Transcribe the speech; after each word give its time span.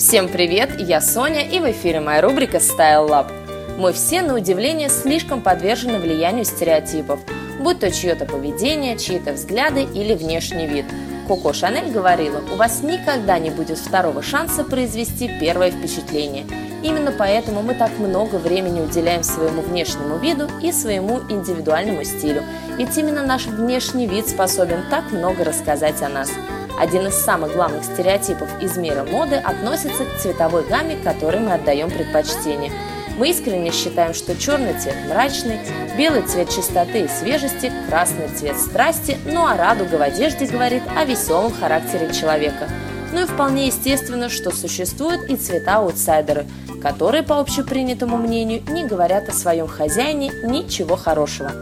Всем 0.00 0.30
привет, 0.30 0.80
я 0.80 1.02
Соня 1.02 1.46
и 1.46 1.60
в 1.60 1.70
эфире 1.72 2.00
моя 2.00 2.22
рубрика 2.22 2.56
Style 2.56 3.06
Lab. 3.06 3.30
Мы 3.76 3.92
все, 3.92 4.22
на 4.22 4.34
удивление, 4.34 4.88
слишком 4.88 5.42
подвержены 5.42 5.98
влиянию 5.98 6.46
стереотипов, 6.46 7.20
будь 7.60 7.80
то 7.80 7.90
чье-то 7.90 8.24
поведение, 8.24 8.96
чьи-то 8.96 9.34
взгляды 9.34 9.82
или 9.82 10.14
внешний 10.14 10.66
вид. 10.66 10.86
Коко 11.28 11.52
Шанель 11.52 11.92
говорила, 11.92 12.42
у 12.50 12.56
вас 12.56 12.82
никогда 12.82 13.38
не 13.38 13.50
будет 13.50 13.76
второго 13.76 14.22
шанса 14.22 14.64
произвести 14.64 15.30
первое 15.38 15.70
впечатление. 15.70 16.46
Именно 16.82 17.12
поэтому 17.12 17.60
мы 17.60 17.74
так 17.74 17.90
много 17.98 18.36
времени 18.36 18.80
уделяем 18.80 19.22
своему 19.22 19.60
внешнему 19.60 20.16
виду 20.16 20.48
и 20.62 20.72
своему 20.72 21.20
индивидуальному 21.28 22.04
стилю. 22.04 22.42
Ведь 22.78 22.96
именно 22.96 23.22
наш 23.22 23.44
внешний 23.44 24.06
вид 24.06 24.30
способен 24.30 24.82
так 24.88 25.12
много 25.12 25.44
рассказать 25.44 26.00
о 26.00 26.08
нас. 26.08 26.30
Один 26.80 27.08
из 27.08 27.14
самых 27.14 27.52
главных 27.52 27.84
стереотипов 27.84 28.48
из 28.62 28.78
мира 28.78 29.04
моды 29.04 29.36
относится 29.36 30.06
к 30.06 30.16
цветовой 30.16 30.64
гамме, 30.64 30.96
которой 30.96 31.38
мы 31.38 31.52
отдаем 31.52 31.90
предпочтение. 31.90 32.72
Мы 33.18 33.28
искренне 33.28 33.70
считаем, 33.70 34.14
что 34.14 34.34
черный 34.34 34.72
цвет 34.80 34.96
мрачный, 35.06 35.58
белый 35.98 36.22
цвет 36.22 36.48
чистоты 36.48 37.00
и 37.00 37.08
свежести, 37.08 37.70
красный 37.90 38.28
цвет 38.28 38.56
страсти, 38.56 39.18
ну 39.26 39.44
а 39.46 39.58
радуга 39.58 39.96
в 39.96 40.00
одежде 40.00 40.46
говорит 40.46 40.82
о 40.96 41.04
веселом 41.04 41.52
характере 41.52 42.14
человека. 42.14 42.66
Ну 43.12 43.22
и 43.22 43.26
вполне 43.26 43.66
естественно, 43.66 44.28
что 44.28 44.50
существуют 44.50 45.28
и 45.28 45.36
цвета-аутсайдеры, 45.36 46.46
которые, 46.82 47.22
по 47.22 47.40
общепринятому 47.40 48.16
мнению, 48.16 48.62
не 48.70 48.84
говорят 48.84 49.28
о 49.28 49.32
своем 49.32 49.66
хозяине 49.66 50.30
ничего 50.44 50.96
хорошего. 50.96 51.52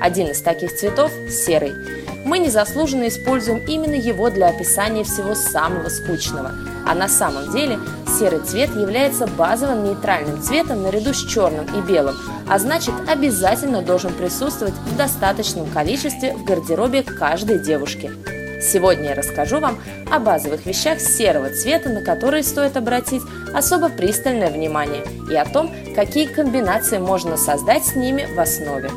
Один 0.00 0.28
из 0.28 0.40
таких 0.42 0.76
цветов– 0.76 1.10
серый– 1.30 1.72
мы 2.28 2.38
незаслуженно 2.38 3.08
используем 3.08 3.64
именно 3.66 3.94
его 3.94 4.28
для 4.28 4.48
описания 4.48 5.02
всего 5.02 5.34
самого 5.34 5.88
скучного. 5.88 6.52
А 6.86 6.94
на 6.94 7.08
самом 7.08 7.50
деле 7.52 7.78
серый 8.18 8.40
цвет 8.40 8.70
является 8.70 9.26
базовым 9.26 9.84
нейтральным 9.84 10.42
цветом 10.42 10.82
наряду 10.82 11.14
с 11.14 11.24
черным 11.24 11.64
и 11.74 11.80
белым, 11.80 12.16
а 12.46 12.58
значит 12.58 12.94
обязательно 13.08 13.82
должен 13.82 14.12
присутствовать 14.12 14.74
в 14.74 14.96
достаточном 14.96 15.70
количестве 15.70 16.34
в 16.34 16.44
гардеробе 16.44 17.02
каждой 17.02 17.58
девушки. 17.58 18.37
Сегодня 18.60 19.10
я 19.10 19.14
расскажу 19.14 19.60
вам 19.60 19.78
о 20.10 20.18
базовых 20.18 20.66
вещах 20.66 21.00
серого 21.00 21.50
цвета, 21.50 21.88
на 21.90 22.02
которые 22.02 22.42
стоит 22.42 22.76
обратить 22.76 23.22
особо 23.54 23.88
пристальное 23.88 24.50
внимание, 24.50 25.04
и 25.30 25.36
о 25.36 25.44
том, 25.44 25.72
какие 25.94 26.26
комбинации 26.26 26.98
можно 26.98 27.36
создать 27.36 27.86
с 27.86 27.94
ними 27.94 28.26
в 28.34 28.40
основе. 28.40 28.90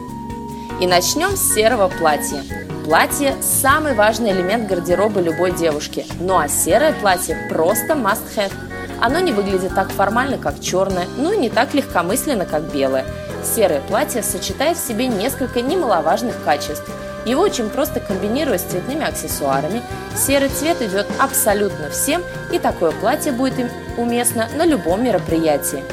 И 0.80 0.88
начнем 0.88 1.36
с 1.36 1.54
серого 1.54 1.90
платья. 1.90 2.42
Платье– 2.86 3.36
самый 3.42 3.94
важный 3.94 4.32
элемент 4.32 4.68
гардероба 4.68 5.22
любой 5.22 5.52
девушки, 5.52 6.06
ну 6.20 6.40
а 6.40 6.48
серое 6.48 6.94
платье– 6.94 7.38
просто 7.50 7.94
must-have. 7.94 8.52
Оно 9.00 9.20
не 9.20 9.32
выглядит 9.32 9.76
так 9.76 9.92
формально, 9.92 10.40
как 10.40 10.60
черное, 10.60 11.06
ну 11.18 11.34
и 11.34 11.38
не 11.38 11.50
так 11.50 11.76
легкомысленно, 11.76 12.46
как 12.46 12.72
белое. 12.74 13.06
Серое 13.44 13.82
платье 13.82 14.24
сочетает 14.24 14.78
в 14.78 14.88
себе 14.88 15.08
несколько 15.08 15.62
немаловажных 15.62 16.44
качеств. 16.44 16.90
Его 17.26 17.42
очень 17.44 17.70
просто 17.70 18.00
комбинировать 18.00 18.62
с 18.62 18.66
цветными 18.66 19.06
аксессуарами. 19.06 19.82
Серый 20.16 20.50
цвет 20.50 20.82
идет 20.82 21.08
абсолютно 21.20 21.90
всем, 21.90 22.24
и 22.52 22.60
такое 22.60 22.92
платье 22.92 23.32
будет 23.32 23.60
им 23.60 23.70
уместно 23.98 24.48
на 24.56 24.66
любом 24.66 25.04
мероприятии. 25.04 25.84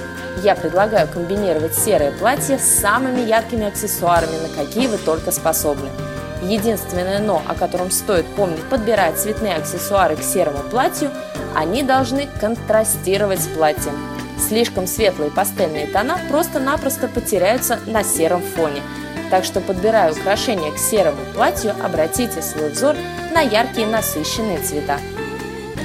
Я 0.42 0.54
предлагаю 0.54 1.08
комбинировать 1.08 1.74
серое 1.74 2.12
платье 2.12 2.58
с 2.58 2.80
самыми 2.80 3.20
яркими 3.20 3.66
аксессуарами, 3.66 4.36
на 4.38 4.48
какие 4.64 4.86
вы 4.86 4.96
только 4.98 5.32
способны. 5.32 5.88
Единственное 6.42 7.18
«но», 7.18 7.42
о 7.48 7.54
котором 7.54 7.90
стоит 7.90 8.24
помнить, 8.36 8.62
подбирая 8.70 9.12
цветные 9.14 9.56
аксессуары 9.56 10.14
к 10.14 10.22
серому 10.22 10.58
платью, 10.70 11.10
они 11.54 11.82
должны 11.82 12.28
контрастировать 12.40 13.40
с 13.40 13.48
платьем. 13.48 13.92
Слишком 14.38 14.86
светлые 14.86 15.32
пастельные 15.32 15.88
тона 15.88 16.18
просто-напросто 16.30 17.08
потеряются 17.08 17.80
на 17.86 18.04
сером 18.04 18.40
фоне. 18.40 18.82
Так 19.30 19.44
что, 19.44 19.60
подбирая 19.60 20.12
украшения 20.12 20.72
к 20.72 20.78
серому 20.78 21.20
платью, 21.34 21.74
обратите 21.82 22.42
свой 22.42 22.70
взор 22.70 22.96
на 23.32 23.40
яркие 23.40 23.86
насыщенные 23.86 24.58
цвета. 24.58 24.98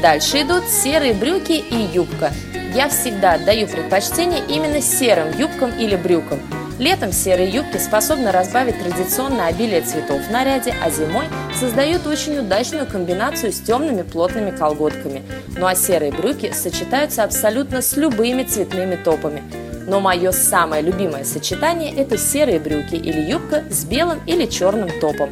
Дальше 0.01 0.41
идут 0.41 0.67
серые 0.67 1.13
брюки 1.13 1.53
и 1.53 1.75
юбка. 1.93 2.31
Я 2.73 2.89
всегда 2.89 3.33
отдаю 3.33 3.67
предпочтение 3.67 4.43
именно 4.47 4.81
серым 4.81 5.37
юбкам 5.37 5.71
или 5.77 5.95
брюкам– 5.95 6.39
Летом 6.79 7.11
серые 7.11 7.49
юбки 7.49 7.77
способны 7.77 8.31
разбавить 8.31 8.79
традиционное 8.79 9.47
обилие 9.47 9.81
цветов 9.81 10.21
в 10.21 10.31
наряде, 10.31 10.73
а 10.83 10.89
зимой 10.89 11.25
создают 11.57 12.07
очень 12.07 12.39
удачную 12.39 12.87
комбинацию 12.87 13.53
с 13.53 13.59
темными 13.59 14.01
плотными 14.01 14.49
колготками. 14.51 15.21
Ну 15.55 15.67
а 15.67 15.75
серые 15.75 16.11
брюки 16.11 16.51
сочетаются 16.51 17.23
абсолютно 17.23 17.81
с 17.81 17.95
любыми 17.95 18.43
цветными 18.43 18.95
топами. 18.95 19.43
Но 19.87 19.99
мое 19.99 20.31
самое 20.31 20.81
любимое 20.81 21.23
сочетание– 21.23 21.93
это 21.97 22.17
серые 22.17 22.59
брюки 22.59 22.95
или 22.95 23.29
юбка 23.29 23.63
с 23.69 23.85
белым 23.85 24.19
или 24.25 24.45
черным 24.45 24.89
топом. 24.99 25.29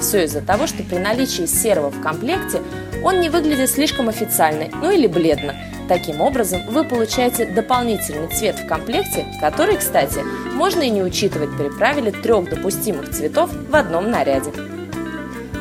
Все 0.00 0.24
из-за 0.24 0.40
того, 0.40 0.66
что 0.66 0.82
при 0.82 0.98
наличии 0.98 1.46
серого 1.46 1.90
в 1.90 2.00
комплекте 2.02 2.60
он 3.02 3.20
не 3.20 3.28
выглядит 3.28 3.70
слишком 3.70 4.08
официально, 4.08 4.68
ну 4.80 4.90
или 4.90 5.06
бледно– 5.06 5.54
Таким 5.88 6.22
образом, 6.22 6.62
вы 6.68 6.84
получаете 6.84 7.44
дополнительный 7.46 8.28
цвет 8.28 8.58
в 8.58 8.66
комплекте, 8.66 9.26
который, 9.40 9.76
кстати, 9.76 10.20
можно 10.54 10.80
и 10.80 10.90
не 10.90 11.02
учитывать 11.02 11.54
при 11.58 11.68
правиле 11.68 12.10
трех 12.10 12.48
допустимых 12.48 13.10
цветов 13.10 13.50
в 13.52 13.76
одном 13.76 14.10
наряде. 14.10 14.50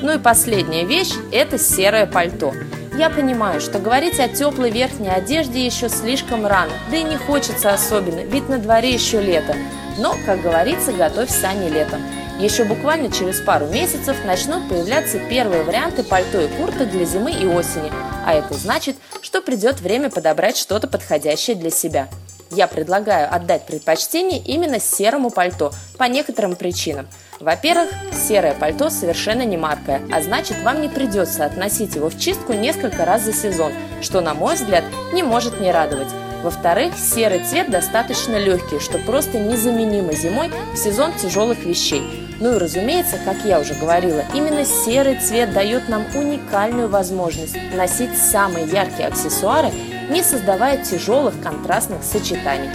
Ну 0.02 0.14
и 0.14 0.20
последняя 0.20 0.86
вещь– 0.86 1.14
это 1.32 1.58
серое 1.58 2.06
пальто. 2.06 2.54
Я 2.96 3.10
понимаю, 3.10 3.60
что 3.60 3.80
говорить 3.80 4.20
о 4.20 4.28
теплой 4.28 4.70
верхней 4.70 5.10
одежде 5.10 5.66
еще 5.66 5.90
слишком 5.90 6.46
рано, 6.46 6.74
да 6.92 6.98
и 6.98 7.04
не 7.04 7.18
хочется 7.18 7.74
особенно, 7.74 8.20
ведь 8.20 8.50
на 8.50 8.60
дворе 8.60 8.94
еще 8.94 9.20
лето. 9.20 9.56
Но, 9.98 10.16
как 10.28 10.42
говорится, 10.42 10.94
готовь 10.94 11.32
сани 11.32 11.70
летом. 11.70 12.02
Еще 12.40 12.66
буквально 12.66 13.12
через 13.12 13.42
пару 13.42 13.66
месяцев 13.66 14.18
начнут 14.26 14.70
появляться 14.70 15.18
первые 15.18 15.64
варианты 15.64 16.04
пальто 16.04 16.40
и 16.40 16.48
курток 16.48 16.92
для 16.92 17.06
зимы 17.06 17.32
и 17.32 17.48
осени, 17.48 17.92
а 18.26 18.34
это 18.34 18.54
значит, 18.54 18.96
что 19.22 19.42
придет 19.42 19.82
время 19.82 20.12
подобрать 20.12 20.58
что-то 20.58 20.88
подходящее 20.88 21.56
для 21.56 21.72
себя. 21.72 22.10
Я 22.52 22.68
предлагаю 22.68 23.34
отдать 23.34 23.66
предпочтение 23.66 24.40
именно 24.40 24.80
серому 24.80 25.32
пальто 25.32 25.74
по 25.98 26.04
некоторым 26.04 26.56
причинам. 26.56 27.08
Во-первых, 27.40 27.90
серое 28.14 28.54
пальто 28.54 28.90
совершенно 28.90 29.44
не 29.44 29.58
маркое, 29.58 30.02
а 30.12 30.22
значит 30.22 30.62
вам 30.64 30.82
не 30.82 30.90
придется 30.90 31.46
относить 31.46 31.96
его 31.96 32.10
в 32.10 32.18
чистку 32.18 32.54
несколько 32.54 33.06
раз 33.06 33.24
за 33.24 33.34
сезон, 33.34 33.72
что, 34.02 34.22
на 34.22 34.34
мой 34.34 34.56
взгляд, 34.56 34.84
не 35.14 35.24
может 35.24 35.60
не 35.60 35.72
радовать. 35.72 36.08
Во-вторых, 36.44 36.94
серый 36.98 37.44
цвет 37.44 37.70
достаточно 37.72 38.38
легкий, 38.38 38.80
что 38.80 38.98
просто 39.00 39.40
незаменимо 39.40 40.14
зимой 40.14 40.52
в 40.74 40.78
сезон 40.78 41.14
тяжелых 41.14 41.64
вещей. 41.64 42.04
Ну 42.40 42.56
и 42.56 42.60
разумеется, 42.60 43.18
как 43.24 43.38
я 43.46 43.62
уже 43.62 43.74
говорила, 43.74 44.26
именно 44.34 44.66
серый 44.66 45.18
цвет 45.20 45.54
дает 45.54 45.88
нам 45.88 46.04
уникальную 46.14 46.90
возможность 46.90 47.56
носить 47.74 48.18
самые 48.18 48.66
яркие 48.66 49.08
аксессуары, 49.08 49.70
не 50.10 50.22
создавая 50.22 50.84
тяжелых 50.84 51.42
контрастных 51.42 52.04
сочетаний. 52.04 52.70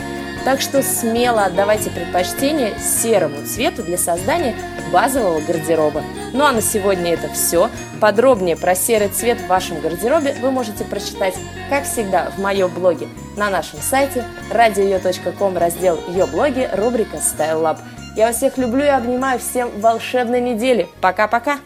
Так 0.44 0.60
что 0.60 0.82
смело 0.82 1.44
отдавайте 1.44 1.91
предпочтение 1.91 2.78
серому 2.78 3.44
цвету 3.44 3.82
для 3.82 3.99
создания 3.99 4.54
базового 4.93 5.41
гардероба. 5.41 6.03
Ну 6.32 6.44
а 6.44 6.53
на 6.53 6.62
сегодня 6.62 7.12
это 7.12 7.28
все. 7.28 7.71
Подробнее 8.00 8.56
про 8.56 8.75
серый 8.75 9.09
цвет 9.09 9.38
в 9.41 9.47
вашем 9.47 9.81
гардеробе 9.81 10.37
вы 10.41 10.50
можете 10.50 10.84
прочитать, 10.84 11.34
как 11.69 11.84
всегда, 11.84 12.31
в 12.37 12.41
моем 12.41 12.71
блоге 12.71 13.09
на 13.38 13.50
нашем 13.50 13.81
сайте 13.81 14.25
radio.com 14.50 15.56
раздел 15.56 15.98
«Ее 16.09 16.27
блоги» 16.27 16.69
рубрика 16.72 17.19
Style 17.19 17.62
Lab. 17.62 17.78
Я 18.16 18.27
вас 18.27 18.37
всех 18.37 18.59
люблю 18.59 18.84
и 18.84 18.88
обнимаю. 18.88 19.38
Всем 19.38 19.71
волшебной 19.81 20.41
недели. 20.41 20.88
Пока-пока. 21.00 21.59